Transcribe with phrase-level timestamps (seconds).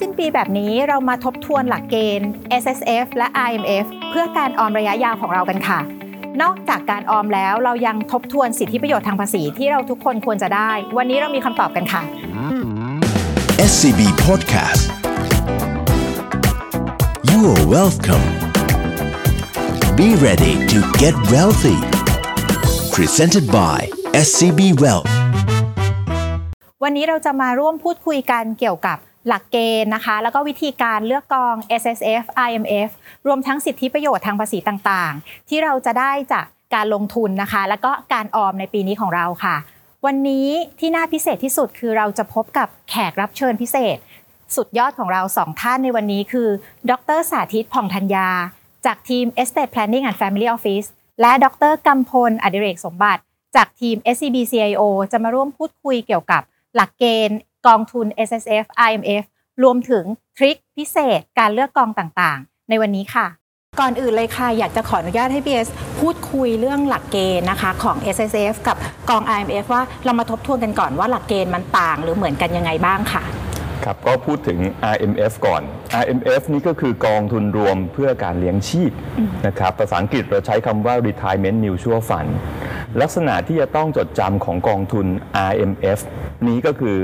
[0.00, 2.30] สิ้นปีแบบนี้เรามาทบทวนหลักเกณฑ์
[2.62, 5.78] S S F และ I M F เพื่อการออมระยะยาวของเรากันค่ะ
[6.42, 12.02] นอกจากการออมแล้วเรายังทบทวนสิทธิประโยชน์ทางภาษีที่เราทุกคนควรจะได้ วันนี้เรามีคำตอบกันค่ะ
[13.70, 14.82] SCB Podcast
[17.30, 18.26] You are welcome
[19.98, 21.78] Be ready to get wealthy
[22.96, 23.78] Presented by
[24.26, 25.10] SCB Wealth
[26.82, 28.98] วันนี้เราจะมาร่วมพูดคุยกันเกี่ยวกับ
[29.28, 32.90] หลักเกณฑ์นะคะ แล้วก็วิธีการเลือกกอง S S F I M F
[33.26, 39.56] รวมทั้งสิทธิประโยชน์ทางภาษีต่างๆ ที่เราจะได้จากการลงทุนนะคะ แล้วก็การออมในปีนี้ของเราค่ะ
[40.06, 40.48] วันนี้
[40.80, 43.96] ที่น่าพิเศษที่สุดคือเราจะพบกับแขกรับเชิญพิเศษ
[44.56, 46.48] สุดยอดของเราสองท่านในวันนี้คือ
[46.90, 48.28] ดรสาธิตผ่องธัญญา
[48.86, 50.88] จากทีม Estate Planning and Family Office
[51.20, 53.22] และดรกำพลอดิเรกสมบัติ
[53.56, 54.82] จากทีม SCB CIO
[55.12, 56.42] จะมาร่วมพูดคุยเกี่ยวกับ
[56.74, 59.24] หลักเกณฑ์ กองทุน S S F I M F
[59.62, 60.04] รวมถึง
[60.36, 63.26] ทริคพิเศษการเลือกกองต่างๆ ในวันนี้ค่ะ
[63.80, 65.68] ก่อนอื่นเลยค่ะ อยากจะขออนุญาตให้ BS
[66.00, 68.76] พูดคุยเรื่องหลักเกณฑ์นะคะของ S S F กับ
[69.10, 73.22] กอง I M F ว่าเรามาทบทวนกันก่อนว่าหลักเกณฑ์มันต่างหรือเหมือนกันยังไงบ้างค่ะ
[73.84, 74.58] ครับก็พูดถึง
[74.94, 75.62] RMF ก่อน
[76.02, 78.92] RMF นี่ก็คือกองทุนรวมเพื่อการเลี้ยงชีพ
[79.46, 82.30] นะครับภาษาอังกฤษเราใช้คำว่า Retirement Mutual Fund
[83.00, 85.06] ลักษณะที่จะต้องจดจำของกองทุน
[85.50, 85.98] RMF
[86.48, 86.98] นี้ก็คือ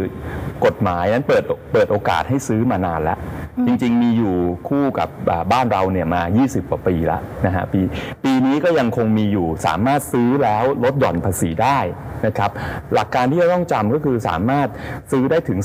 [0.65, 3.19] กฎหมายนั้นเปิดเปิดโอกาสให้ซื้อมานานแล้ว
[3.67, 4.35] จริงๆ มีอยู่
[4.69, 5.09] คู่กับ
[5.53, 7.81] บ้านเราเนี่ยมา 20 กว่าปีแล้วนะฮะปี
[8.25, 11.79] ปีนี้ก็ยังคงมีอยู่สามารถซื้อแล้วลดหย่อนภาษีได้
[12.27, 12.51] นะครับ
[12.95, 14.69] หลักการที่จะต้องจำก็คือสามารถ
[15.11, 15.59] ซื้อได้ถึง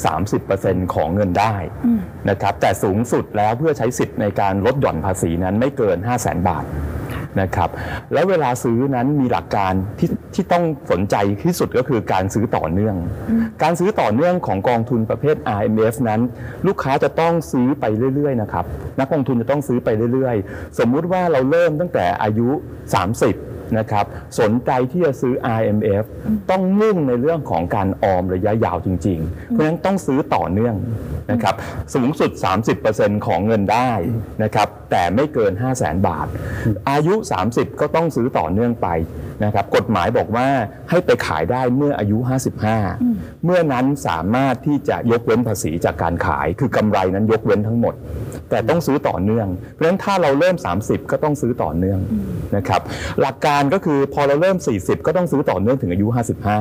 [0.44, 1.56] 30%ของเงินได้
[2.30, 6.66] นะครับแต่สูงสุดแล้วเพื่อใช้สิทธิ์ในการลดหย่อนภาษีนั้นไม่เกิน 5 0 0 0 0 0 บาท
[7.41, 7.69] นะครับ
[8.14, 12.95] แล้วเวลาซื้อนั้นมีหลักการที่ที่ต้องสนใจที่สุดก็คือการซื้อต่อเนื่อง
[13.64, 16.22] การซื้อต่อเนื่องของกองทุนประเภท RMF นั้น
[16.67, 18.66] ลูกค้าจะต้องซื้อไปเรื่อยๆนะครับ
[19.00, 22.50] นักลงทุนจะต้องซื้อไปเรื่อยๆ สมมุติว่าเราเริ่มตั้งแต่อายุ
[23.06, 24.05] 30 นะครับ
[24.39, 26.03] สนใจที่จะซื้อ IMF
[26.50, 30.75] ต้องมุ่งในเรื่องของการออมระยะยาวจริง ๆ เพราะฉะนั้นต้องซื้อต่อเนื่อง
[31.31, 31.56] นะครับ
[31.95, 32.31] สูงสุด
[32.79, 33.91] 30%ของเงินได้
[34.44, 36.28] นะครับแต่ไม่เกิน 5 0 0แสนบาท
[36.91, 37.16] อายุ
[37.50, 38.88] 30 ก็ต้องซื้อต่อเนื่องไป
[39.44, 40.47] นะครับกฎหมายบอกว่า
[40.90, 42.18] ให้ไปขายได้เมื่ออายุ
[42.81, 47.94] 55 เมื่อนั้นสามารถที่จะยกเว้นภาษีจากการขาย คือกำไรนั้นยกเว้นทั้งหมด
[48.50, 52.00] แต่ต้องซื้อต่อเนื่อง เพราะฉะนั้นถ้าเราเริ่ม 30 ก็ต้องซื้อต่อเนื่อง
[52.56, 52.81] นะครับ
[53.22, 56.07] หลักการก็คือพอเราเริ่ม 40 ก็ต้องซื้อต่อเนื่องถึงอายุ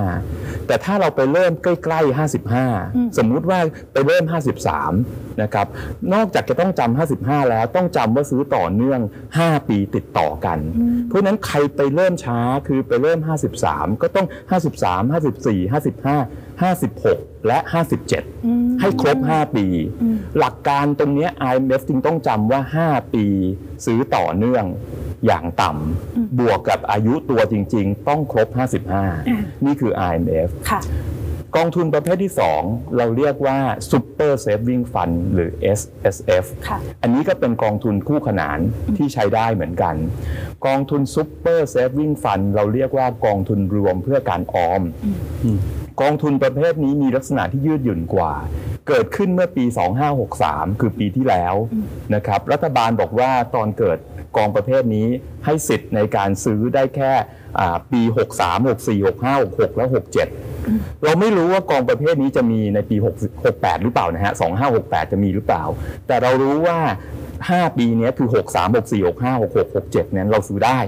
[0.07, 2.19] 55 แต่ถ้าเราไปเริ่มใกล้ๆ
[2.61, 3.59] 55 สมมุติว่า
[3.93, 4.25] ไปเริ่ม
[4.83, 5.67] 53นะครับ
[6.13, 9.01] นอกจากจะต้องจำ55 แล้วต้องจำว่าซื้อต่อเนื่อง
[9.35, 10.59] 5 ปีติดต่อกัน
[11.07, 13.19] เพราะฉะนั้นใครไปเริ่มช้าคือไปเริ่ม
[13.61, 17.59] 53 ก็ต้อง 53 54 55 56 และ
[18.21, 19.67] 57 ให้ครบ 5 ปี
[20.39, 23.27] หลักการตรงเนี้ย IMF จึงต้องจำว่า 5 ปี
[23.87, 24.65] ซื้อต่อเนื่อง
[25.27, 28.49] อย่างต่ำบวกกับอายุตัวจริง ๆ ต้องครบ
[29.05, 30.81] 55 นี่คือ IMF ค่ะ
[31.59, 32.33] กองทุนประเภทที่
[32.63, 33.59] 2 เราเรียกว่า
[33.91, 38.59] Super Saving Fund หรือ SSF ค่ะอันนี้ก็เป็นกองทุนคู่ขนาน
[38.97, 39.95] ที่ใช้ได้เหมือนกัน
[40.67, 44.83] กองทุน Super Saving Fund เราเรียกว่ากองทุนรวมเพื่อการออม
[46.03, 48.33] กองทุนประเภทนี้มีลักษณะที่ยืดหยุ่นกว่า
[48.89, 49.65] เกิดขึ้นเมื่อปี
[50.23, 51.55] 2563 คือปีที่แล้ว
[52.15, 53.99] นะครับ รัฐบาลบอกว่าตอนเกิด
[54.37, 55.09] กองประเภทนี้
[55.45, 57.13] ให้สิทธิ์ในการซื้อได้แค่
[57.59, 58.03] อ่าปี
[58.39, 60.54] 63 64 65 66 และ 67
[61.05, 63.07] เราไม่รู้ว่ากองประเภทนี้จะมีในปี6
[63.45, 64.33] 68 หรือเปล่านะฮะ
[64.73, 65.65] 2568 จะมีหรือเปล่า
[66.07, 66.79] แต่เรารู้ว่า
[67.29, 70.79] 5 ปีเนี้ยคือ 63 64 65 66 67นั้นเราซื้อได้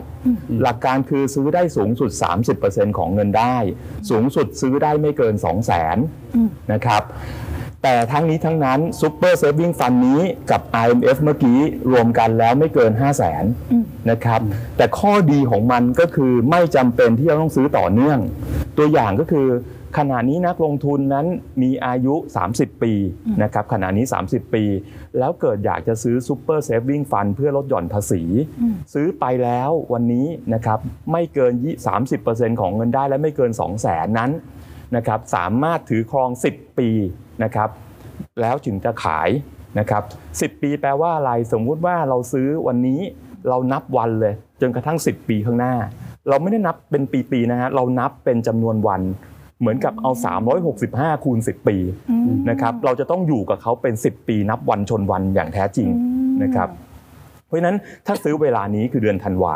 [0.62, 2.10] หลักการคือซื้อได้สูงสุด
[2.54, 3.56] 30%ของเงินได้
[4.10, 7.02] สูงสุดซื้อได้ไม่เกิน 2 0 0 0 0 0นะครับ
[7.88, 10.20] แต่ทั้งนี้ทั้งนั้น Super Saving Fund นี้
[10.50, 11.58] กับ IMF เมื่อกี้
[11.92, 14.40] รวมกันแล้วไม่เกิน 5 0 0 0 0 0นะครับ
[14.76, 18.18] แต่ข้อดีของมันก็คือไม่จำเป็นที่จะต้องซื้อต่อเนื่อง
[18.78, 19.46] ตัวอย่างก็คือ
[19.98, 21.26] ขณะนี้นักลงทุนนั้น
[21.62, 22.14] มีอายุ
[22.48, 22.92] 30 ปี
[23.42, 24.64] นะครับขณะนี้ 30 ปี
[25.18, 28.22] แล้วเกิดอยากจะซื้อ Super Saving Fund เพื่อลดหย่อนภาษี
[28.94, 30.78] ซื้อไปแล้ววันนี้นะครับ
[31.12, 31.74] ไม่เกินยี่
[32.18, 34.30] 30%ของเงินได้และไม่เกิน 2 0 0 0 0 0นั้น
[34.96, 36.90] นะครับสามารถถือครอง 10 ปี
[37.44, 37.70] นะครับ
[38.40, 39.28] แล้วจึงจะขาย
[39.78, 40.02] นะครับ
[40.56, 43.00] 10 ปีแปลว่าอะไรสมมุติว่าเราซื้อวันนี้
[43.48, 45.74] เรานับวันเลย จนกระทั่ง 10 ปีข้างหน้า
[46.28, 49.02] เราไม่ได้นับเป็นปีๆนะฮะเรานับเป็นจำนวนวัน
[49.60, 50.10] เหมือนกับเอา
[50.68, 51.76] 365 คูณ 10 ปี
[52.50, 55.88] นะครับเราจะต้องอยู่กับเขาเป็น 10 ปีนับวันชนวันอย่างแท้จริง
[56.42, 56.68] นะครับ
[57.46, 57.76] เพราะฉะนั้น
[58.06, 59.54] ถ้าซื้อเวลานี้คือเดือนธันวา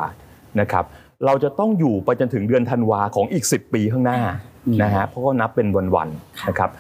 [0.61, 0.85] นะครับ
[1.27, 4.19] เราจะต้องอยู่ไปจนถึงเดือนธันวาของอีก 10 ปีข้างหน้า
[4.83, 6.71] นะฮะเพราะก็นับเป็นวันๆนะครับ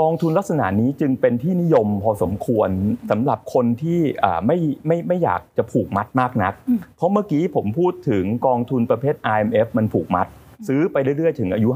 [0.00, 2.68] กองทุนลักษณะนี้จึงเป็นที่นิยมพอสมควร
[3.10, 10.26] สำหรับคนที่อ่าไม่ไม่ไม่อยากจะผูกมัดมากนักอืมเพราะเมื่อกี้ผมพูดถึงกองทุนประเภท IMF มันผูกมัด
[10.68, 11.68] ซื้อไปเรื่อยๆ ถึงอายุ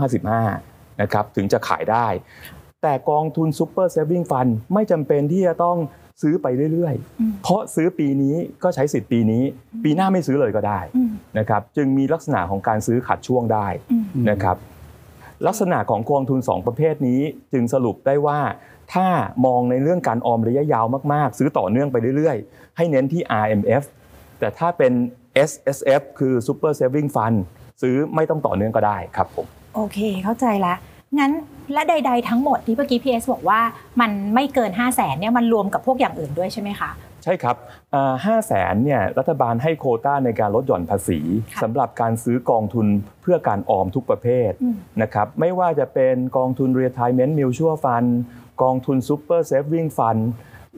[0.47, 2.07] 55นะครับถึงจะขายได้
[2.83, 5.77] แต่กองทุน Super Saving Fund ไม่จำเป็นที่จะต้อง
[6.23, 9.43] ซื้อไปเรื่อยอืมๆเพราะซื้อปีนี้ก็ใช้สิทธิ์ปีนี้
[9.85, 14.57] ปีหน้าไม่ซื้อเลยก็ได้อืมนะครับจึงมีลักษณะของการซื้อขัดช่วงได้อืมนะครับ
[15.47, 17.21] ลักษณะของกองทุน 2 ประเภทนี้
[17.53, 18.41] จึงสรุปได้ว่า
[18.95, 19.07] ถ้า
[19.47, 23.83] มองในเรื่องการออมระยะยาวมากๆ ซื้อต่อเนื่องไปเรื่อยๆ ให้เน้นที่ RMF
[24.39, 24.93] แต่ถ้าเป็น
[25.51, 27.37] SSF คือ Super Saving Fund
[27.83, 30.75] ซื้อไม่ต้องต่อเนื่องก็ได้ครับผมโอเคเข้าใจละ
[31.19, 31.33] งั้น
[31.73, 33.61] และใด ๆ ทั้งหมดที่เมื่อกี้พีเอสบอกว่า
[34.01, 36.91] มันไม่เกิน 5 0 0แสนเนี่ยมันรวมกับพวกอย่างอื่นด้วยใช่ไหมคะ
[37.25, 37.57] ใช่ครับ
[38.27, 41.21] ห้าแสนเนี่ยรัฐบาลให้โควต้าในการลดหย่อนภาษี
[41.55, 42.87] ค่ะสำหรับการซื้อกองทุน
[43.23, 48.09] เพื่อการออมทุกประเภทอืมนะครับไม่ว่าจะเป็นกองทุน Retirement Mutual Fund
[48.63, 50.23] กองทุน Super Saving Fund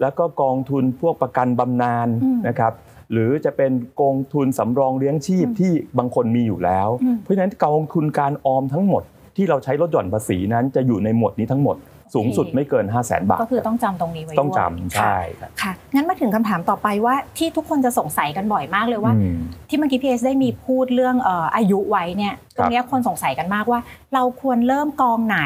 [0.00, 2.72] แล้วก็กองทุนพวกประกันบำนาญอืมนะครับ
[3.12, 9.02] หรือจะเป็นกองทุนสำรองเลี้ยงชีพอืมที่บางคนมีอยู่แล้วอืมเพราะฉะนั้นกองทุนการออมทั้งหมด
[9.36, 11.76] ที่เราใช้ลดหย่อนภาษีนั้นจะอยู่ในหมวดนี้ทั้งหมด
[12.14, 19.36] สูงสุดไม่เกิน 5 0 0แสนบาท ก็คือต้องจำตรงนี้ไว้ต้องด้วยจำใช่ครับค่ะ งั้นมาถึงคำถามต่อไปว่าที่ทุกคนจะสงสัยกันบ่อยมากเลยว่า อืม
[19.68, 23.80] ที่เมื่อกี้พีเอสได้มีพูดเรื่องเอ่ออายุไว้เนี่ยคตรับรงเนี้ยคนสงสัยกันมากว่า
[24.14, 25.40] เราควรเริ่มกองไหน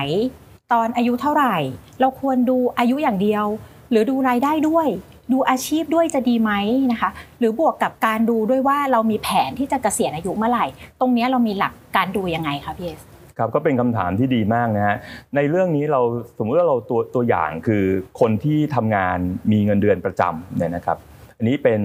[0.72, 1.56] ตอนอายุเท่าไหร่
[2.00, 3.44] เราควรดูอายุอย่างเดียว
[3.90, 4.88] หรือดูรายได้ด้วย
[5.32, 6.52] ดูอาชีพด้วยจะดีไหม
[6.92, 10.66] นะคะ หรือบวกกับการดูด้วยว่าเรามีแผนที่จะเกษียณอายุเมื่อไหร่
[11.00, 13.00] ตรงเนี้ยเรามีหลักการดูยังไงคะพีเอส
[13.38, 14.96] ครับก็เป็นคำถามที่ดีมากนะฮะ
[15.36, 16.00] ในเรื่องนี้เรา
[16.38, 17.84] สมมุติว่าเราตัวตัวอย่างคือ
[18.20, 19.18] คนที่ทำงาน
[19.52, 20.98] มีเงินเดือนประจำเนี่ยนะครับ
[21.38, 21.80] อันนี้เป็น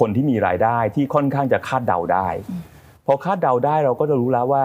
[0.00, 2.28] คนที่มีรายได้ที่ค่อนข้างจะคาดเดาได้
[3.06, 4.64] พอคาดเดาได้เราก็จะรู้แล้วว่า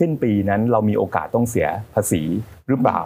[0.00, 2.22] สิ้นปีนั้นเรามีโอกาสต้องเสียภาษี
[2.68, 3.00] หรือเปล่า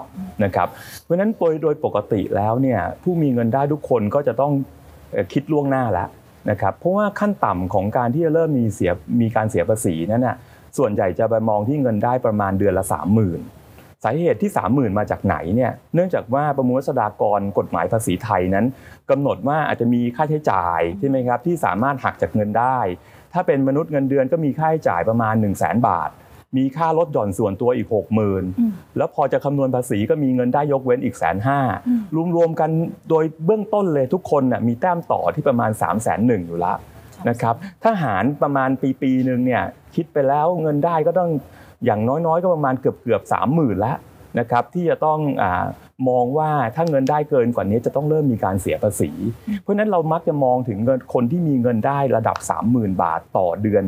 [0.45, 0.69] นะครับ
[1.03, 4.53] เพราะฉะนั้นโดยโดยปกติแล้วเนี่ยผู้มีเงินได้ทุกคนก็จะต้อง
[5.33, 6.09] คิดล่วงหน้าแล้ว
[6.51, 10.37] นะครับเพราะว่าขั้นต่ำของการที่จะเริ่มมีเสียมีการเสียภาษีนั้นน่ะ
[10.79, 18.67] ส่วนใหญ่จะไปมองที่เงินได้ประมาณเดือนละ30,000สาเหตุที่ 30,000 มาจากไหนเนี่ยเนื่องจากว่าประมวลรัษฎากรกฎหมายภาษีไทยนั้น
[19.11, 22.79] กำหนดว่าอาจจะมีค่าใช้จ่ายใช่ไหมครับที่สามารถหักจากเงินได้
[23.33, 26.11] ถ้าเป็นมนุษย์เงินเดือนก็มีค่าใช้จ่ายประมาณ 1 0 0 0 0แบาท
[26.57, 27.89] มีค่าลดหย่อนส่วนตัวอีก
[28.43, 32.01] 60,000 แล้วพอจะคำนวณภาษีก็มีเงินได้ยกเว้นอีกแสนห้าอืม
[32.37, 32.71] รวมๆกัน
[33.11, 36.73] โดยเบื้องต้นเลยทุกคนน่ะมีแต้มต่อที่ประมาณ3 1 0 0 0 0อยู่ละ
[37.29, 39.63] นะครับถ้าหารประมาณปีปีหนึ่งเนี่ย
[39.95, 41.31] คิดไปแล้วเงินได้ก็ต้อง
[41.85, 43.95] อย่างน้อยๆ ก็ประมาณเกือบเกือบสามหมื่นละ
[44.39, 45.45] นะครับที่จะต้องอ
[46.09, 49.11] มองว่าถ้าเงินได้เกินกว่านี้จะต้องเริ่มมีการเสียภาษี
[49.63, 52.37] เพราะฉะนั้นเรามักจะมองถึงเงินคนที่มีเงินได้ระดับ
[52.71, 53.85] 30,000 บาทต่อเดือน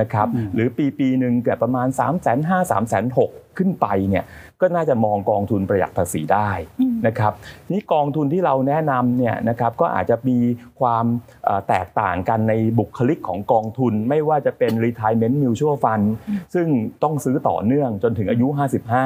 [0.00, 4.24] นะครับหรือปีปีหนึ่งแก่ประมาณ 3 5 0 0 0 0 3 6 0 0 0ขึ้นไปเนี่ย
[4.60, 6.50] ก็น่าจะมองกองทุนประหยัดภาษีได้
[6.80, 7.32] อืมนะครับ
[7.72, 10.38] นี่กองทุนที่เราแนะนำเนี่ยนะครับก็อาจจะมี
[10.80, 11.04] ความ
[11.44, 16.06] เอ่อแตกต่างกันในบุคลิกของกองทุน ไม่ว่าจะเป็น retirement mutual fund
[16.54, 16.66] ซึ่ง
[17.02, 18.46] ต้องซื้อต่อเนื่องจนถึงอายุ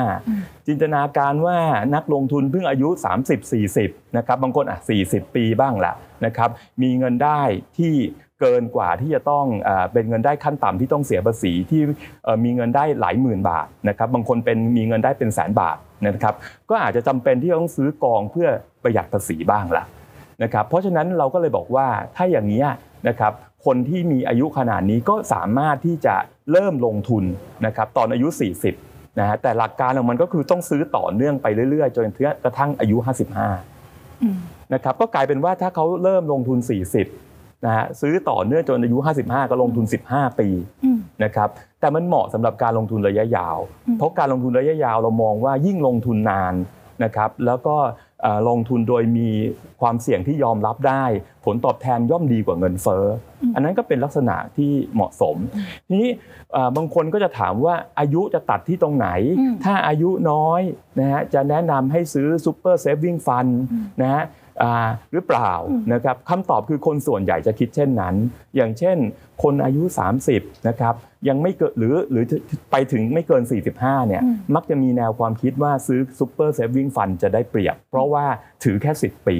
[0.04, 1.58] 55 จินตนาการว่า
[1.94, 2.88] นักลงทุนเพิ่งอายุ
[3.52, 5.92] 30-40นะครับบางคนอะ40 ปีบ้างละ
[6.26, 6.50] นะครับ
[6.82, 7.40] มีเงินได้
[7.78, 7.94] ที่
[8.40, 11.80] เกินกว่าที่จะต้องเอ่อเป็นเงินได้ขั้นต่ำที่ต้องเสียภาษีที่
[12.24, 15.76] เอ่อมีเงินได้หลายหมื่นบาทนะครับบางคนเป็นมีเงินได้เป็นแสนบาท
[16.06, 16.34] นะครับ
[16.70, 18.48] ก็อาจจะจำเป็นที่จะต้องซื้อกองเพื่อ
[18.82, 19.84] ประหยัดภาษีบ้างละ
[20.42, 21.86] นะครับเพราะฉะนั้นเราก็เลยบอกว่า
[22.16, 22.66] ถ้าอย่างนี้ย
[23.08, 23.32] นะครับ
[23.66, 26.14] คนที่มีอายุขนาดนี้ก็สามารถที่จะ
[26.52, 27.24] เริ่มลงทุน
[27.66, 28.28] นะครับตอนอายุ
[28.74, 32.06] 40นะฮะแต่หลักการของมันก็คือต้องซื้อต่อเนื่องไปเรื่อยๆ จน
[32.44, 32.96] กระทั่งอายุ
[33.60, 34.36] 55อืม
[34.74, 36.58] นะครับก็กลายเป็นว่าถ้าเขาเริ่มลงทุน
[36.96, 37.33] 40
[37.64, 40.48] นะฮะซื้อต่อเนื่องจนอายุ 55 ก็ลงทุน 15 ปี
[40.84, 41.48] อืมนะครับ
[41.80, 46.54] แต่มันเหมาะสำหรับการลงทุนระยะยาวอืมเพราะการลงทุนระยะยาวเรามองว่ายิ่งลงทุนนาน
[47.04, 47.76] นะครับแล้วก็
[48.22, 49.28] เอ่อลงทุนโดยมี
[49.80, 51.04] ความเสี่ยงที่ยอมรับได้
[51.44, 53.04] ผลตอบแทนย่อมดีกว่าเงินเฟ้อ
[53.42, 55.36] ออันนั้นก็เป็นลักษณะที่เหมาะสม
[55.88, 56.10] ทีนี้
[56.52, 60.60] เอ่อบางคนก็จะถามว่าอายุจะตัดที่ตรงไหนอืมถ้าอายุน้อย
[61.00, 63.52] นะฮะจะแนะนำให้ซื้อ Super Saving Fund
[64.02, 64.43] นะฮะอ่า
[65.12, 65.52] หรือเปล่า
[65.92, 68.14] นะครับคำตอบคือคนส่วนใหญ่จะคิดเช่นนั้น
[68.56, 68.96] อย่างเช่น
[69.42, 69.82] คนอายุ
[70.26, 70.94] 30นะครับ
[71.28, 72.24] ยังไม่เกินหรือหรือ
[72.70, 73.42] ไปถึงไม่เกิน
[73.76, 78.24] 45เนี่ยอืมมักจะมีแนวความคิดว่าซื้อ Super Saving Fund จะได้เปรียบ เพราะว่า
[78.64, 79.36] ถือแค่ 10 ปี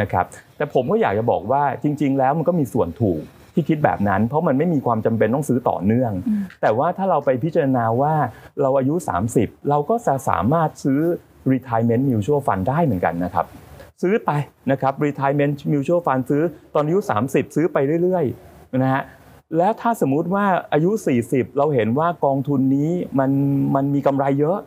[0.00, 0.24] นะครับ
[0.56, 3.22] แต่ผมก็อยากจะบอกว่าจริง ๆ แล้วมันก็มีส่วนถูก
[3.54, 8.14] ที่คิดแบบนั้น เพราะมันไม่มีความจำเป็นต้องซื้อต่อเนื่องอืมแต่ว่าถ้าเราไปพิจารณาว่า
[8.60, 8.94] เราอายุ
[9.32, 11.00] 30 เราก็จะสามารถซื้อ
[11.52, 13.46] retirement mutual fund ได้เหมือนกันนะครับ
[14.02, 14.30] ซื้อไป
[14.70, 16.42] นะครับ retirement mutual fund ซื้อ
[16.74, 19.02] ตอนอายุ 30 ซื้อไปเรื่อยๆนะฮะ
[19.56, 20.90] แล้วถ้าสมมุติว่าอายุ
[21.24, 23.30] 40 เราเห็นว่ากองทุนนี้มัน
[23.74, 24.58] มันมีกำไรเยอะ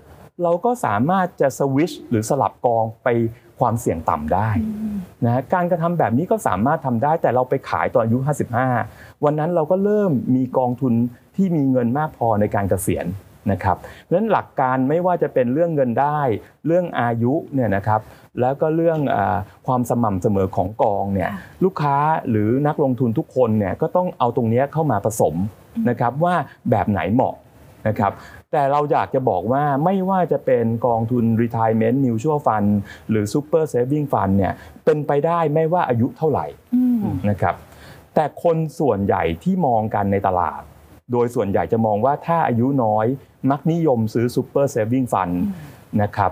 [0.44, 3.08] เราก็สามารถจะสวิชหรือสลับกองไป
[3.60, 4.50] ความเสี่ยงต่ำได้
[5.26, 8.18] นะการกระทำแบบนี้ก็สามารถทำได้แต่เราไปขายตอนอายุ
[8.72, 10.94] 55 วันนั้นเราก็เริ่มมีกองทุน
[11.36, 13.06] ที่มีเงินมากพอในการเกษียณ
[13.52, 16.20] นะครับเพราะฉะนั้นหลักการไม่ว่าจะเป็นเรื่องเงินได้
[16.66, 18.02] เรื่องอายุเนี่ยนะครับ
[18.42, 21.98] แล้วก็เรื่องอาความสม่ำเสมอของกองเนี่ยค่ะลูกค้า
[22.30, 25.36] หรือนักลงทุนทุกคนเนี่ยก็ต้องเอาตรงเนี้ยเข้ามาผสม
[25.90, 26.36] นะครับว่า
[26.70, 27.36] แบบไหนเหมาะ
[27.88, 28.12] นะครับ
[28.52, 32.70] แต่เราอยากจะบอกว่าไม่ว่าจะเป็นกองทุน retirement mutual fund
[33.10, 34.54] หรือ super saving fund เนี่ย
[34.86, 36.46] เป็นไปได้ไม่ว่าอายุเท่าไหร่
[36.76, 37.56] อืมนะครับ
[38.16, 40.62] แต่คนส่วนใหญ่ที่มองกันในตลาด
[41.12, 43.06] โดยส่วนใหญ่จะมองว่าถ้าอายุน้อย
[43.52, 45.36] มักนิยมซื้อ super saving fund
[46.02, 46.32] นะครับ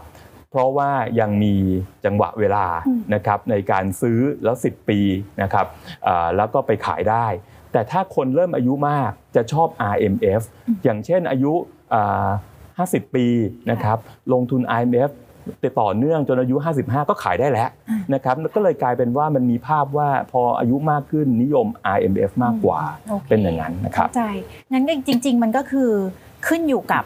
[0.50, 1.56] เพราะว่ายังมี
[2.06, 5.00] จังหวะเวลาอืมนะครับในการซื้อแล้ว 10 ปี
[5.42, 5.66] นะครับ
[6.08, 7.28] อ่าแล้วก็ไปขายได้
[7.72, 10.42] แต่ถ้าคนเริ่มอายุมากจะชอบ RMF
[10.84, 11.54] อย่างเช่นอายุ
[11.94, 12.30] อ่า
[12.88, 13.25] 50 ปี
[13.72, 13.98] นะครับ
[14.34, 15.12] ลงทุน IMF
[15.63, 17.70] ติดต่อเนื่องจนอายุ 55 ก็ขายได้แล้ว
[18.13, 22.79] นะครับก็เลยกลายเป็นว่ามันมีภาพว่าพออายุมากขึ้นนิยม IMF มากกว่า
[23.10, 24.24] โอคเป็นอย่างนั้นนะครับเข้าใจ
[24.72, 25.89] งั้นจริง ๆ มันก็คือ
[26.48, 27.03] ขึ้นอยู่กับ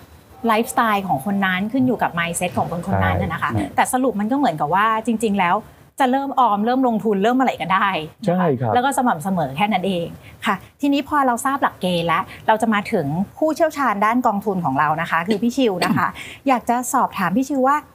[0.48, 5.58] ไลฟ์สไตล์ของคนนั้นขึ้นอยู่กับ mindset ของคนคนนั้นใช่น่ะนะคะใช่แต่สรุปมันก็เหมือนกับว่าจริง ๆ แล้ว
[6.00, 7.90] จะเริ่มออมเริ่มลงทุนเริ่มอะไรก็ได้
[8.22, 10.08] นะะใช่ครับแล้วก็สม่ำเสมอแค่นั้นเอง
[10.46, 13.06] ค่ะ ทีนี้พอเราทราบหลักเกณฑ์แล้ว เราจะมาถึง
[13.38, 16.08] ผู้เชี่ยวชาญด้านกองทุนของเรานะคะ คือพี่ชิวนะคะ
[16.48, 17.78] อยากจะสอบถามพี่ชิวว่า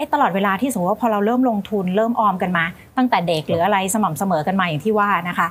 [0.00, 2.64] อ้ตลอดเวลาที่สมมติว่าพอเราเริ่มลงทุนเริ่มออมกันมา
[2.96, 5.46] ตั้งแต่เด็กหรืออะไรสม่ำเสมอกันมาอย่างที่ว่านะคะ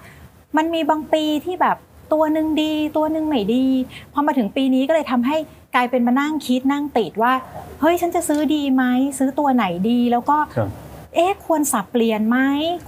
[0.58, 1.77] มันมีบางปีที่แบบ
[2.13, 3.65] ตัวหนึ่งดีตัวหนึ่งไม่ดี
[4.13, 5.38] พอมาถึงปีนี้ก็เลยทำให้
[5.75, 7.34] กลายเป็นมานั่งคิดนั่งติดว่า
[7.82, 8.84] เฮ้ยฉันจะซื้อดีไหม
[9.18, 10.70] ซื้อตัวไหนดีแล้วก็ครับ
[11.15, 12.38] เอ๊ะควรสับเปลี่ยนไหม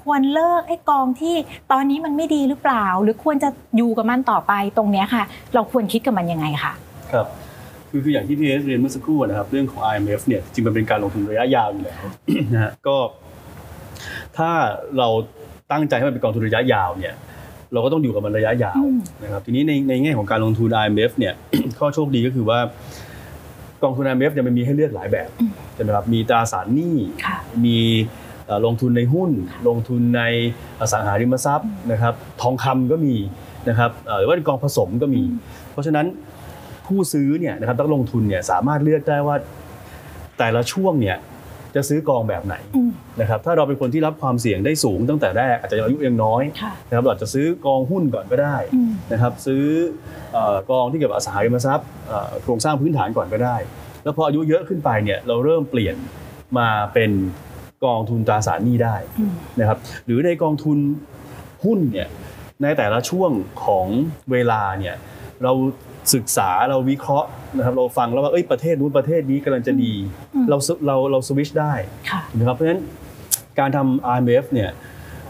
[0.03, 1.35] ควรเลิกไอ้กองที่
[1.71, 6.73] ตอนนี้มันไม่ดีหรือเปล่า หรือควรจะอยู่กับมันต่อไปตรงเนี้ยค่ะ เราควรคิดกับมันยังไงคะ
[7.11, 7.25] ครับ
[7.91, 12.01] คือคืออย่างที่พี่เอสเรียนเมื่อสักครู่นะครับเรื่องของ IMF เนี่ยจริงๆมันเป็นการลงทุนระยะยาวอยู่แล้ว
[12.53, 12.95] นะฮะก็
[14.37, 14.49] ถ้า
[14.97, 15.07] เรา
[15.71, 17.15] ตั้งใจให้มันเป็นกองทุนระยะยาวเนี่ย
[17.73, 21.33] เราก็ต้องอยู่กับมันระยะยาวอืมนะครับทีนี้ในในแง่ของการลงทุน IMF เนี่ย
[21.79, 22.59] ข้อโชคดีก็คือว่า
[23.83, 25.29] กองทุน IMF เนี่ยมันมีให้เลือกหลายแบบ
[25.73, 26.95] ใช่ไหมครับมีตราสารหนี้
[27.25, 27.79] ค่ะมี
[28.45, 29.31] เอ่อลงทุนในหุ้น
[29.67, 30.21] ลงทุนใน
[30.79, 33.15] อสังหาริมทรัพย์นะครับทองคำก็มี
[33.69, 35.21] นะครับเอ่อหรือว่าเป็นกองผสมก็มี
[35.71, 36.05] เพราะฉะนั้น
[36.91, 39.35] ผู้ซื้อเนี่ยนะครับนักลงทุนเนี่ยสามารถเลือกได้ว่า
[40.39, 41.17] แต่ละช่วงเนี่ย
[41.75, 49.63] จะซื้อกองแบบไหนอืมนะครับถ้าเราเป็นคนที่รับความเสี่ยงได้สูงตั้งแต่แรกอาจจะอายุยังน้อยค่ะนะครับเราอาจจะซื้อกองหุ้นก่อนก็ได้อืมนะครับซื้อ
[50.33, 53.55] เอ่อกองที่เกี่ยวกับอสังหาริมทรัพย์เอ่อโครงสร้างพื้นฐานก่อนก็ได้
[54.03, 55.95] แล้วพออายุเยอะขึ้นไปเนี่ยเราเริ่มเปลี่ยน
[56.57, 57.11] มาเป็น
[57.85, 60.77] กองทุนตราสารหนี้ได้อืมนะครับหรือในกองทุน
[61.65, 62.07] หุ้นเนี่ย
[62.61, 63.31] ในแต่ละช่วง
[63.65, 63.87] ของ
[64.31, 64.95] เวลาเนี่ย
[65.43, 65.53] เรา
[66.13, 67.27] ศึกษาเราวิเคราะห์
[67.57, 69.93] นะครับเราฟังแล้วว่าเอ้ยประเทศนู้นประเทศนี้กำลังจะดี
[70.35, 71.73] อืมเราสเราเราสวิชได้
[72.09, 72.81] ค่ะนะครับเพราะฉะนั้น
[73.59, 74.69] การทำ IMF เนี่ย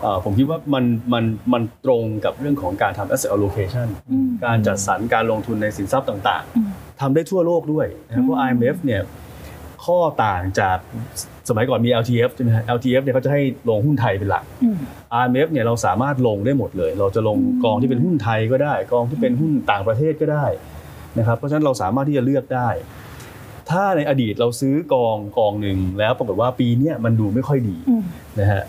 [0.02, 1.24] เอ่อผมคิดว่ามันมัน
[1.54, 9.02] มันตรงกับเรื่องของการทำ asset allocation อืมการจัดสรรการลงทุนในสินทรัพย์ต่างอืมๆทำได้ทั่วโลกด้วยนะครับเพราะอืม IMF เนี่ย
[9.86, 10.78] ข้อต่างจาก
[11.50, 14.78] สมัยก่อนมี LTF ใช่ไหมฮะ LTF เนี่ยเขาจะให้ลงหุ้นไทยเป็นหลักอืม
[15.22, 20.46] IMF เนี่ยเราสามารถลงได้หมดเลย เราจะลงอืมกองที่เป็นหุ้นไทยก็ได้ กองที่เป็นหุ้นต่างประเทศก็ได้
[21.18, 22.70] นะครับ เพราะฉะนั้นเราสามารถที่จะเลือกได้
[23.70, 28.04] ถ้าในอดีตเราซื้อกองกองหนึ่งแล้วปรากฏว่าปีเนี้ยมันดูไม่ค่อยดีอืม
[28.40, 28.64] นะฮะ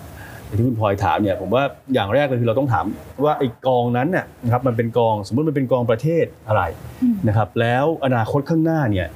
[0.46, 1.64] อย่างที่คุณพลอยถามเนี่ยผมว่า
[1.94, 2.84] อย่างแรกเลยคือเราต้องถาม
[3.24, 6.62] ว่าไอ้กองนั้นเนี่ยนะครับมันเป็นกองสมมติมันเป็นกองประเทศอะไร
[7.02, 9.08] อืมนะครับแล้วอนาคตข้างหน้าเนี่ย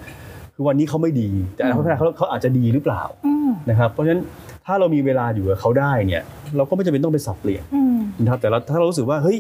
[0.57, 4.23] คือวันนี้เขาไม่ดี แต่อนาคตข้างหน้าเขาเขาอาจจะดีหรือเปล่าอืมนะครับเพราะฉะนั้น
[4.67, 6.25] ถ้าเรามีเวลาอยู่กับเขาได้เนี่ย
[6.57, 9.39] เราก็ไม่จำเป็นต้องไปสับเปลี่ยนอืมนะครับแต่เราถ้าเรารู้สึกว่าเฮ้ย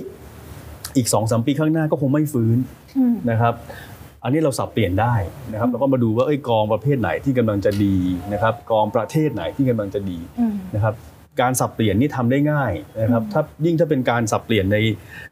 [0.97, 2.57] อีก2อสปีข้างหน้าก็คงไม่ฟื้น
[2.97, 3.55] อืมนะครับ
[4.23, 5.15] อันนี้เราสับเปลี่ยนได้
[5.53, 7.97] นะครับแล้วก็มาดูว่าเอ้ยกองประเภทไหนที่กำลังจะดี
[8.33, 10.95] นะครับกองประเทศไหนที่กำลังจะดีอืมนะครับ
[11.41, 14.79] การสับเปลี่ยนนี่ทำได้ง่ายนะครับถ้ายิ่งถ้าเป็นการสับเปลี่ยนใน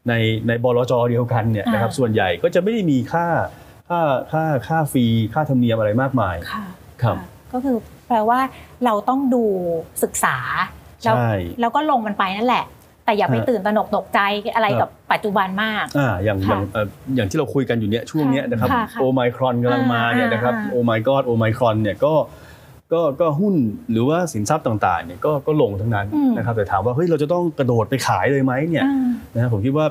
[0.07, 0.13] ใน
[0.47, 3.27] ในบลจเดียวกันเนี่ยนะครับอ่าส่วนใหญ่ก็จะไม่ได้มีค่า
[3.89, 4.01] ค่า
[4.31, 6.65] ค่าค่าฟรีค่าธรรมเนียมอะไรมากมายค่ะ
[7.03, 7.77] ครับะก็คือ
[8.07, 8.39] แปลว่า
[8.85, 9.43] เราต้องดู
[10.03, 10.37] ศึกษา
[11.03, 12.65] แล้วใช่แล้วก็ลงมันไปนั่นแหละ
[13.05, 14.19] แต่อย่าไปฮะตื่นตระหนกตกใจ
[14.55, 22.13] อะไรครับกับปัจจุบันมากอ่าอย่างอค่ะย่างเอ่ออย่างที่เราคุยกันอยู่เนี่ยช่วงเนี้ยนะครับค่ะค่ะโอไมครอนกำลังมาเนี่ยนะครับอ่าอ่าโอไมกอดโอไมครอนเนี่ยก็
[22.93, 23.55] ก็ก็หุ้น
[23.91, 29.85] หรือว่าสินทรัพย์ต่างๆเนี่ยก็ก็ลงทั้งนั้นนะครับแต่ถามว่าเฮ้ยเราจะต้องกระโดดไปขายเลยไหมเนี่ยอ่านะครับผมคิดว่า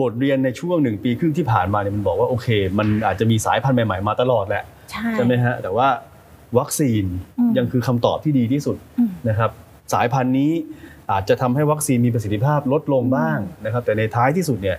[0.00, 5.88] บทเรียนในช่วงหนึ่งปีครึ่งที่ผ่านมาเนี่ยมันบอกว่าโอเค มันอาจจะมีสายพันธุ์ใหม่ๆมาตลอดแหละใช่ใช่ไหมฮะแต่ว่า
[6.58, 7.04] วัคซีน
[7.38, 9.50] อืมยังคือคำตอบที่ดีที่สุดอืมนะครับ
[9.92, 10.50] สายพันธุ์นี้
[11.10, 14.76] อาจจะทำให้วัคซีนมีประสิทธิภาพลดลงบ้างนะครับ แต่ในท้ายที่สุดเนี่ย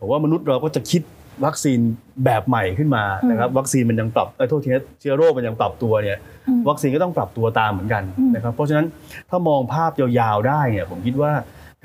[0.00, 1.02] ผมว่ามนุษย์เราก็จะคิด
[1.44, 1.78] วัคซีน
[2.24, 6.18] แบบใหม่ขึ้นมานะครับ วัคซีนมันยังปรับเอ้ยโทษทีนะเชื้อโรคมันยังปรับตัวเนี่ย
[6.48, 8.86] อืมวัคซีนก็ต้องปรับตัวตามเหมือนกันอืมนะครับ เพราะฉะนั้น
[9.30, 11.32] ถ้ามองภาพยาวๆได้เนี่ยผมคิดว่า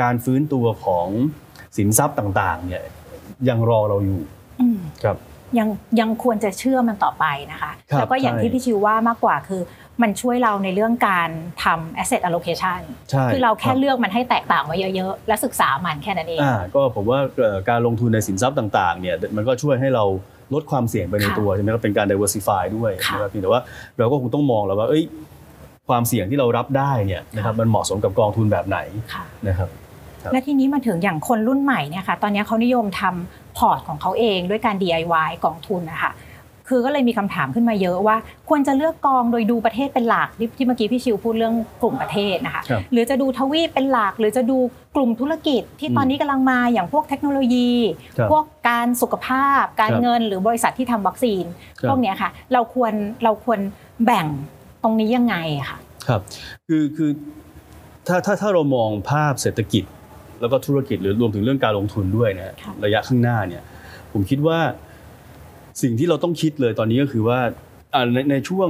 [0.02, 1.08] การฟื้นตัวของ
[1.78, 2.84] สินทรัพย์ต่างๆเนี่ย
[3.50, 4.20] ยังรอเราอยู่
[4.62, 5.18] อืมครับ
[5.60, 5.68] ยัง
[6.00, 9.62] ยังควรจะเชื่อมันต่อไปนะคะครับแล้วก็อย่างใช่ที่พี่ชิวว่ามากกว่าคือ
[10.02, 11.30] มันช่วยเราในเรื่องการ
[11.64, 12.80] ทำ asset allocation
[13.12, 20.04] ใช่คือเราแค่บเลือกมันให้แตกต่างไว้เยอะๆ และศึกษามันแค่นั้นเองอ่าก็ผมว่าเอ่อการลงทุนในสินทรัพย์ต่างๆเนี่ยมันก็ช่วยให้เรา
[20.54, 23.62] ลดความเสี่ยงไปในค่ะตัวใช่ไหมครับเป็นการ diversify ด้วยค่ะนะครับเพียงแต่ว่า
[23.98, 25.04] เราก็คงต้องมองแล้วว่าเอ้ย
[25.90, 28.80] ความเสี่ยงที่เรารับได้เนี่ยนะครับมันเหมาะสมกับกองทุนแบบไหน
[29.14, 29.87] ค่ะนะครับครับ
[30.32, 36.14] และทีนี้มาถึงอย่างคนรุ่นใหม่เนี่ยค่ะตอนนี้เขานิยมทำพอร์ตของเขาเองด้วยการ DIY กองทุนนะคะ
[36.72, 38.18] คือก็เลยมีคำถามขึ้นมาเยอะว่า
[38.50, 44.58] ควรจะเลือกกองโดยดูประเทศเป็นหลักที่ที่เมื่อกี้พี่ชิวพูดเรื่องกลุ่มประเทศนะคะครับหรือจะดูทวีปเป็นหลัก หรือจะดู
[44.96, 47.72] กลุ่มธุรกิจที่ตอนนี้กำลังมาอย่างพวกเทคโนโลยี
[48.18, 51.44] ครับพวกการสุขภาพ การครับเงินหรือบริษัทที่ทำวัคซีน
[51.80, 52.94] ครับพวกเนี้ยค่ะ เราควร
[53.24, 53.60] เราควร
[54.06, 54.28] แบ่ง
[54.84, 56.22] ตรงนี้ยังไงอะค่ะครับ
[56.68, 57.12] คือคือ
[58.08, 59.84] ถ้าถ้าถ้าเรามองภาพเศรษฐกิจ
[60.42, 63.64] แล้วก็ธุรกิจหรือรวมถึงเรื่องการลงทุนด้วยนะฮะค่ะระยะข้างหน้าเนี่ย
[64.14, 64.60] ผมคิดว่า
[65.82, 67.40] สิ่งที่เราต้องคิดเลยตอนนี้ก็คือว่า
[67.94, 68.70] อ่าในในช่วง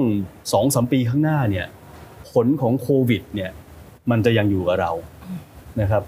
[0.54, 1.68] สองสมปีข้างหน้าเนี่ย
[2.32, 3.52] ผลของโควิด เนี่ย
[4.12, 4.92] มันจะยังอยู่กับเรา
[5.82, 6.04] นะครับ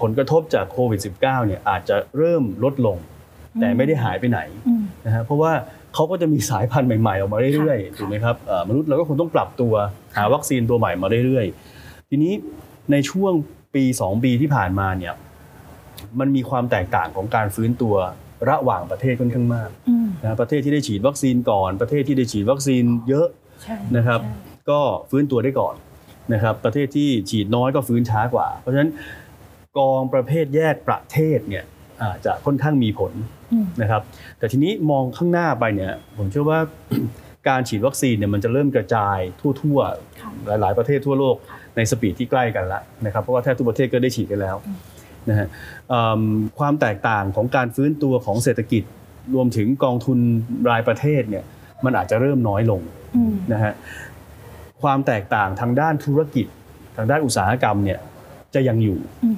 [0.00, 2.96] ผลกระทบจากโควิด -19 เนี่ยอาจจะเริ่มลดลง
[3.60, 5.52] แต่ไม่ได้หายไปไหนอืมนะฮะเพราะว่า
[5.94, 9.74] เขาก็จะมีสายพันธุ์ใหม่ๆออกมาเรื่อยค่ะๆถูกไหมครับเอ่อมนุษย์เราก็คงต้องปรับตัว
[10.16, 12.32] หาวัคซีนตัวใหม่มาเรื่อยๆทีนี้
[12.92, 13.32] ในช่วง
[13.76, 15.14] ปี2ปีที่ผ่านมาเนี่ย
[16.20, 17.94] มันมีความแตกต่างของการฟื้นตัว
[18.48, 23.26] ระหว่างประเทศค่อนข้างมากอืมนะประเทศที่ได้ฉีดวัคซีนก่อน ประเทศที่ได้ฉีดวัคซีนเยอะ
[23.62, 24.80] ใช่นะครับใช่ก็
[25.10, 25.74] ฟื้นตัวได้ก่อน
[26.32, 28.90] นะครับ ประเทศที่ฉีดน้อยก็ฟื้นช้ากว่า เพราะฉะนั้น
[29.78, 31.64] กองประเภทแยกประเทศเนี่ย
[32.02, 33.12] อาจจะค่อนข้างมีผล
[33.52, 34.02] อืมนะครับ
[34.38, 36.60] แต่ทีนี้มองข้างหน้าไปเนี่ยผมเชื่อว่า
[37.48, 39.78] การฉีดวัคซีนเนี่ยมันจะเริ่มกระจายทั่ว
[40.20, 41.36] ค่ะๆหลาย ๆ ประเทศทั่วโลก
[41.76, 44.56] ในสปีดที่ใกล้กันแล้วนะครับเพราะว่าแทบทุกประเทศก็ได้ฉีดกันแล้ว
[45.30, 45.48] นะฮะ
[45.92, 46.22] อืม
[46.58, 48.82] ความแตกต่างของการฟื้นตัวของเศรษฐกิจ
[49.34, 50.18] รวมถึงกองทุน
[50.70, 51.44] รายประเทศเนี่ย
[51.84, 52.80] มันอาจจะเริ่มน้อยลง
[53.16, 53.72] อืมนะฮะ
[54.82, 56.46] ความแตกต่างทางด้านธุรกิจ
[56.96, 57.98] ทางด้านอุตสาหกรรมเนี่ย
[58.54, 59.36] จะยังอยู่อืม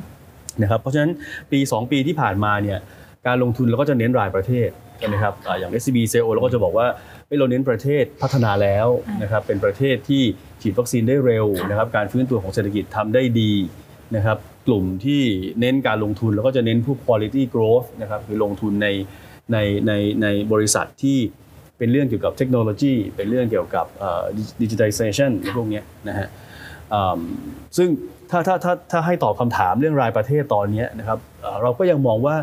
[0.63, 1.13] นะครับเพราะฉะนั้น
[1.53, 2.79] ปี 2 ปีที่ผ่านมาเนี่ย
[3.27, 6.87] การลงทุนเราก็จะเน้นรายประเทศใช่ไหมครับอ่าอย่าง SCB c o เราก็จะบอกว่า
[7.27, 8.89] เอ้ยเราเน้นประเทศพัฒนาแล้ว
[9.23, 10.23] นะครับเป็นประเทศที่
[10.63, 13.53] ฉีดวัคซีนได้เร็วนะครับการฟื้นตัวของเศรษฐกิจทำได้ดี
[14.17, 15.23] นะครับกลุ่มที่
[15.61, 18.89] เน้นการลงทุนเราก็จะเน้นพวก quality growth นะครับคือลงทุนใน
[19.53, 19.93] ในใน
[20.23, 21.19] ในบริษัทที่
[21.79, 23.87] เป็นเรื่องเกี่ยวกับเทคโนโลยี เป็นเรื่องเกี่ยวกับ
[24.63, 26.29] ดิจิทัลเซชันพวกเนี้ยนะฮะ
[26.93, 27.21] อืม
[27.77, 27.89] ซึ่ง
[28.31, 32.37] ถ้าถ้าถ้าถ้าให้ตอบคำถามเรื่องรายประเทศตอนเนี้ยนะครับเอ่อเราก็ยังมองว่า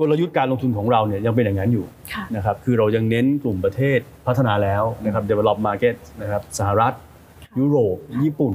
[0.00, 6.92] กลยุทธ์การลงทุนของเราเนี่ยยังเป็นอย่างนั้นอยู่ค่ะนะครับคือเรายังเน้นกลุ่มประเทศพัฒนาแล้วนะครับ develop market นะครับสหรัฐ
[7.58, 8.54] ยุโรป ญี่ปุ่น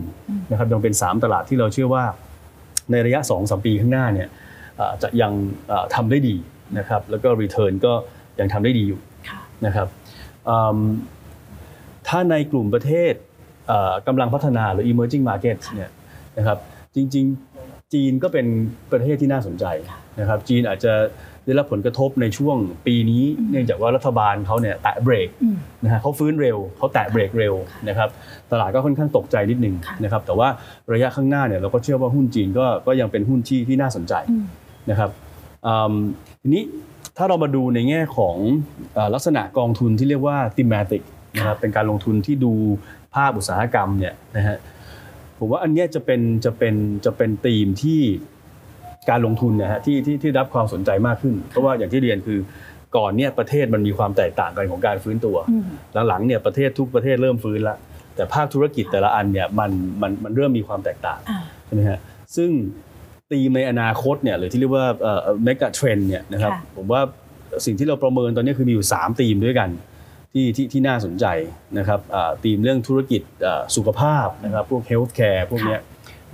[0.52, 2.04] นะครับยังเป็น 3 ตลาดที่เราเชื่อว่า
[2.92, 4.28] ในระยะ2-3ปีข้างหน้าเนี่ย
[4.78, 5.32] เอ่อจะยัง
[5.68, 6.36] เอ่อทำได้ดี
[6.78, 7.94] นะครับแล้วก็ return ก็
[8.40, 9.88] ยังทำได้ดีอยู่ค่ะนะครับ
[10.50, 10.80] อืม
[12.08, 13.14] ถ้าในกลุ่มประเทศ
[13.68, 15.92] เอ่อกำลังพัฒนาหรือ emerging markets เนี่ย
[16.38, 16.58] นะครับ
[16.96, 17.26] จริง
[17.60, 18.48] ๆ จีนก็เป็น
[18.92, 19.66] ประเทศที่น่าสนใจ
[20.20, 20.94] นะครับจีนอาจจะ
[21.46, 27.56] ได้รับผลกระทบในช่วงปีนี้ เนื่องจากว่ารัฐบาลเขาเนี่ยแตะเบรกอืมนะฮะเขาฟื้นเร็วเขาแตะเบรกเร็ว
[27.90, 28.10] นะครับ
[28.52, 30.48] ตลาดก็ค่อนข้างตกใจนิดนึงค่ะนะครับแต่ว่า
[30.94, 34.46] ระยะข้างหน้าเนี่ยเราก็เชื่อว่าหุ้นจีนก็ก็ยังเป็นหุ้นที่ที่น่าสนใจอืม
[34.90, 35.10] นะครับ
[35.68, 35.94] อืม
[36.42, 36.64] ทีนี้
[37.18, 38.36] ถ้าเรามาดูในแง่ของ
[38.94, 41.02] เอ่อลักษณะกองทุนที่เรียกว่า thematic
[41.36, 42.54] นะครับเป็นการลงทุนที่ดู
[43.16, 44.58] ภาพอุตสาหกรรมเนี่ยนะฮะ
[45.40, 48.02] ผมว่าอันเนี้ยจะเป็นจะเป็นจะเป็นธีมที่
[49.10, 52.40] การลงทุนนะฮะที่ที่ที่รับความสนใจมากขึ้น เพราะว่าอย่างที่เรียนคือ
[52.98, 55.66] ก่อนเนี่ยประเทศมันมีความแตกต่างกันของการฟื้นตัวอืม
[56.08, 57.78] หลังๆเนี่ยประเทศทุกประเทศเริ่มฟื้นแล้ว
[58.16, 62.00] แต่ภาคธุรกิจแต่ละอันเนี่ยมันมันมันเริ่มมีความแตกต่างอ่าใช่ไหมฮะ
[62.36, 62.50] ซึ่ง
[63.32, 67.02] ธีมในอนาคตเนี่ยหรือที่เรียกว่าเอ่อ mega trend เนี่ยนะครับค่ะผมว่า
[67.66, 69.70] สิ่งที่เราประเมินตอนนี้คือมีอยู่ 3 ธีมด้วยกัน
[70.34, 71.26] ที่ที่ที่น่าสนใจ
[71.78, 75.80] นะครับอ่าธีมเรื่องธุรกิจอ่าสุขภาพนะครับพวก healthcare พวกเนี้ย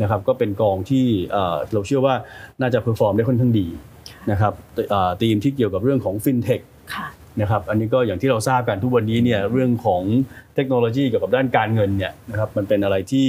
[0.01, 2.15] นะครับก็เป็นกองที่เอ่อเราเชื่อว่า
[2.61, 3.67] น่าจะ perform ได้ค่อนข้างดี
[4.31, 4.53] นะครับ
[4.93, 6.63] อ่าธีมที่เกี่ยวกับเรื่องของ fintech
[6.95, 7.07] ค่ะ
[7.41, 10.03] นะครับอันนี้ก็อย่างที่เราทราบกันทุกวันนี้เนี่ยเรื่องของ
[10.55, 13.27] เทคโนโลยีเกี่ยวกับด้านการเงินเนี่ยนะครับมันเป็นอะไรที่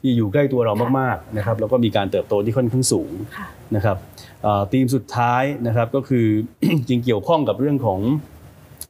[0.00, 3.96] ที่อยู่ใกล้ตัวเรามากๆนะครับแล้วก็มีการเติบโตที่ค่อนข้างสูงค่ะนะครับ
[4.42, 6.26] เอ่อธีมสุดท้ายนะครับก็คือ
[6.88, 8.00] จริงเกี่ยวข้องกับเรื่องของ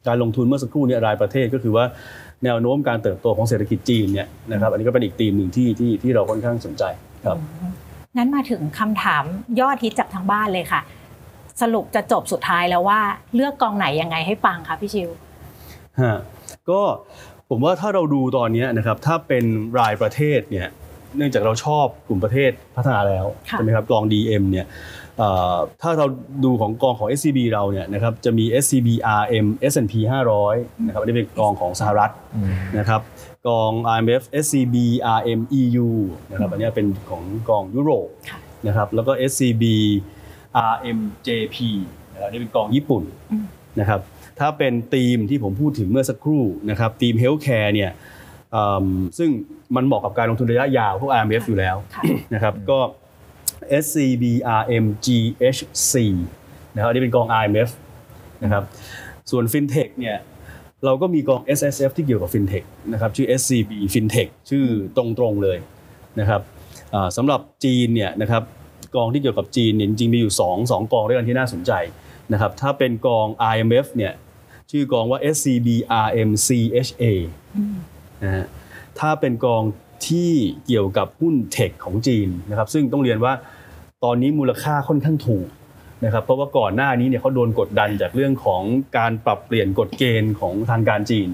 [0.08, 1.84] การลงทุนเมื่อสักครู่เนี้รายประเทศก็คือว่า
[2.44, 6.84] แนวโน้มการเติบโตของเศรษฐกิจจีนเนี่ยนะครับอันนี้ก็เป็นอีกธีมหนึ่งที่ที่ที่เราค่อนข้างสนใจ
[7.24, 7.38] ครับ
[8.16, 9.24] งั้นมาถึงคำถาม
[9.60, 10.80] ยอดฮิตจากทางบ้านเลยค่ะ
[11.62, 13.00] สรุปจะจบสุดท้ายแล้วว่า
[13.34, 15.08] เลือกกองไหนยังไงให้ปังคะพี่ชิว
[16.00, 16.18] ฮะ
[16.70, 16.80] ก็
[17.48, 19.44] ผมว่าถ้าเราดูตอนเนี้ยนะครับถ้าเป็น
[19.78, 20.68] รายประเทศเนี่ย
[21.16, 24.66] เนื่องจากเราชอบกลุ่มประเทศพัฒนาแล้วค่ะใช่ไหมครับกอง DM เนี่ย
[25.18, 26.06] เอ่อถ้าเรา
[26.44, 28.88] ดูของกองของ SCB เราเนี่ยนะครับจะมี SCB
[29.22, 29.94] RM S&P
[30.40, 32.10] 500นะครับอันนี้เป็นกองของสหรัฐ
[32.78, 33.00] นะครับ
[33.48, 34.76] กอง IMF SCB
[35.18, 35.88] RM EU
[36.30, 39.64] นะครับอันเนี้ยเป็นของกองยุโรปค่ะนะครับแล้วก็ SCB
[40.72, 41.56] RMJP
[42.12, 43.44] นะครับอันนี้เป็นกองญี่ปุ่นอืม
[43.80, 44.00] นะครับ
[44.38, 47.90] ถ้าเป็นธีมที่ผมพูดถึงเมื่อสักครู่นะครับธีม Healthcare เนี่ย
[48.54, 48.86] อืม
[49.18, 49.30] ซึ่ง
[49.76, 52.02] มันเหมาะกับการลงทุนระยะยาวพวก IMF อยู่แล้วค่ะ
[52.34, 52.78] นะครับก็
[53.84, 54.24] SCB
[54.60, 55.94] RMGHC
[56.74, 57.70] นะครับอันนี้เป็นกอง IMF
[58.42, 58.64] นะครับ
[59.30, 60.16] ส่วน FinTech เนี่ย
[60.84, 64.64] เราก็มีกอง SSF ที่เกี่ยวกับ FinTech นะครับชื่อ SCB FinTech ชื่อ
[64.96, 65.58] ตรงๆเลย
[66.20, 66.40] นะครับ
[67.16, 68.42] สำหรับจีนเนี่ยนะครับ
[68.96, 71.72] กองที่เกี่ยวกับจีนเนี่ยจริงๆมีอยู่2 2กองด้วยกันที่น่าสนใจ
[72.32, 74.12] นะครับถ้าเป็นกอง IMF เนี่ย
[74.70, 75.68] ชื่อกองว่า SCB
[76.04, 77.04] RMCHA
[78.22, 78.46] นะฮะ
[78.98, 79.62] ถ้าเป็นกอง
[80.08, 80.32] ที่
[80.66, 83.32] เกี่ยวกับหุ้นเทคของจีนนะครับซึ่งต้องเรียนว่า
[84.04, 85.46] ตอนนี้มูลค่าค่อนข้างถูก
[86.04, 88.62] นะครับเพราะว่าก่อนหน้านี้เนี่ยเขาโดนกดดันจากเรื่องของ
[88.98, 91.28] การปรับเปลี่ยนกฎเกณฑ์ของทางการจีน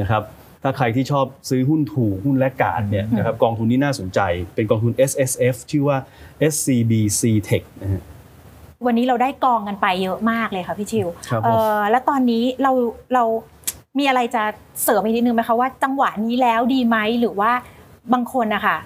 [0.00, 0.22] นะครับ
[0.62, 4.20] ถ้าใครที่ชอบซื้อหุ้นถูกหุ้นแลกการ์ดเนี่ยนะครับกองทุนนี้น่าสนใจ
[4.54, 5.98] เป็นกองทุน S S F ชื่อว่า
[6.52, 8.02] S C B C Tech นะฮะ
[8.86, 12.72] วันนี้เราได้กองกันไปเยอะมากเลยค่ะพี่ชิวครับผมเอ่อแล้วตอนนี้เรา
[13.14, 13.24] เรา
[13.98, 14.42] มีอะไรจะ
[14.82, 17.52] เสริมอีกนิดนึงไหมคะว่าจังหวะนี้แล้วดีไหมหรือว่า
[18.12, 18.76] บางคนนะคะ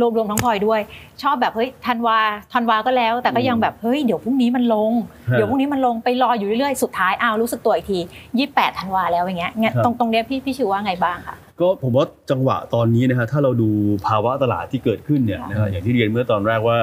[0.00, 0.80] รวมรวมทั้งพลอยด้วย
[1.22, 2.18] ชอบแบบเฮ้ยธันวา
[2.54, 4.92] ธันวาก็แล้ว แต่ก็ยังแบบเฮ้ยเดี๋ยวพรุ่งนี้มันลง
[5.30, 7.98] ฮะเดี๋ยวพรุ่งนี้มันลงไปรออยู่เรื่อยๆสุดท้ายอ้าวรู้สึกตัวอีกที
[8.38, 13.68] ยี่แปดธันวาแล้วอย่างเงี้ยงั้นครับตรงตรงเนี้ยพี่พี่ชิวว่าไงบ้างคะก็ผมว่าจังหวะตอนนี้นะฮะถ้าเราดู
[14.06, 16.78] ภาวะตลาดที่เกิดขึ้นเนี่ยนะฮะอย่างที่เรียนเมื่อตอนแรกว่า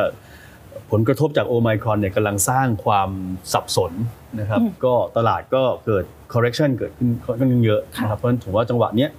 [0.91, 3.09] ผลกระทบจากโอไมครอนเนี่ยกำลังสร้างความ
[3.53, 3.91] สับสน
[4.39, 9.09] นะครับอืมก็ตลาดก็เกิด correction เกิดขึ้นค่อนข้างเยอะค่ะนะครับเพราะฉะนั้นผมว่าจังหวะเนี้ย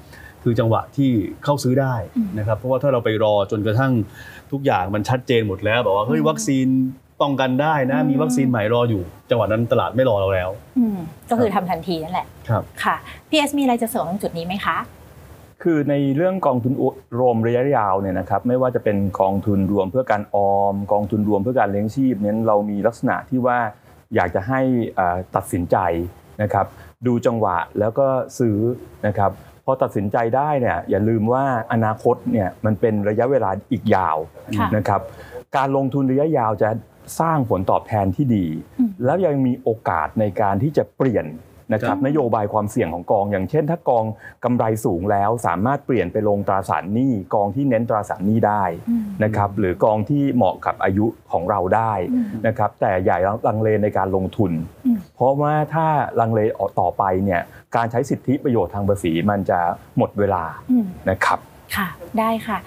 [0.45, 1.11] คือจังหวะที่
[1.45, 3.93] เข้าซื้อได้อืมนะครับ เพราะว่าถ้าเราไปรอจนกระทั่ง
[4.53, 6.67] ทุกอย่างมันชัดเจนหมดแล้วบอกว่าเฮ้ยอืมวัคซีน
[7.23, 10.99] ป้องกันได้นะอืมมีวัคซีนใหม่รออยู่ จังหวะนั้นตลาดไม่รอเราแล้วอืม
[11.31, 12.97] ก็คือทำทันทีนั่นแหละครับค่ะ
[13.29, 14.79] พี่เอสมีอะไรจะเสริมตรงจุดนี้ไหมคะ
[15.63, 16.73] คือในเรื่องกองทุน
[17.19, 23.59] รวมระยะยาวเนี่ยนะครับไม่ว่าจะเป็นกองทุนรวมเพื่อการออม กองทุนรวมเพื่อการเลี้ยงชีพเนี่ยเรามีลักษณะที่ว่า
[24.15, 24.61] อยากจะให้
[24.99, 25.77] อ่าตัดสินใจ
[26.43, 26.67] นะครับ
[27.07, 28.07] ดูจังหวะแล้วก็
[28.39, 28.57] ซื้อ
[29.07, 29.31] นะครับ
[29.65, 34.17] พอตัดสินใจได้เนี่ยอย่าลืมว่าอนาคตเนี่ยมันเป็นระยะเวลาอีกยาว
[34.59, 35.01] ค่ะนะครับ
[35.57, 36.71] การลงทุนระยะยาวจะ
[37.21, 38.47] สร้างผลตอบแทนที่ดี
[38.79, 41.27] อืมแล้วยังมีโอกาสในการที่จะเปลี่ยน
[41.73, 44.05] นะครับครับนโยบายความเสี่ยงของกอง อย่างเช่น ถ้ากอง
[44.45, 53.17] กำไรสูงแล้วสามารถเปลี่ยนไปลงตราสารหนี้กองที่เน้นตราสารหนี้ได้อืมนะครับหรือกองที่เหมาะกับอายุของเราได้อืมนะครับแต่อย่า
[53.49, 54.53] ลังเลในการลงทุน
[54.87, 55.87] อืมเพราะว่าถ้า
[56.21, 57.41] ลังเลออกต่อไปเนี่ย
[57.77, 59.59] การใช้สิทธิประโยชน์ทางภาษีมันจะ
[59.99, 61.41] หมดเวลาอืมนะครับ
[61.77, 62.59] ค่ะได้ค่ะ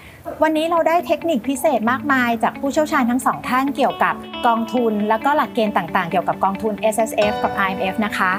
[0.42, 4.14] วันนี้เราได้เทคนิคพิเศษมากมาย จากผู้เชี่ยวชาญทั้งสองท่านเกี่ยวกับ
[4.46, 8.32] กองทุน แล้วก็หลักเกณฑ์ต่างๆ เกี่ยวกับกองทุน S S F กับ I M F นะคะ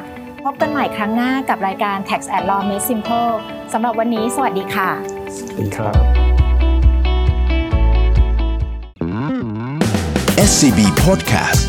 [0.46, 3.32] พบกันใหม่ครั้งหน้ากับรายการ Tax and Law Made Simple
[3.74, 4.90] สำหรับวันนี้ สวัสดีค่ะ
[5.78, 5.96] ครับ
[10.50, 11.62] SCB Podcast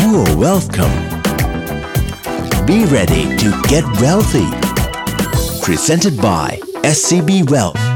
[0.00, 0.96] You are welcome
[2.68, 4.50] Be ready to get wealthy
[5.66, 6.48] Presented by
[6.96, 7.89] SCB Wealth